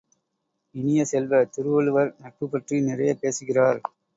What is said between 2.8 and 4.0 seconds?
நிறைய பேசுகிறார்.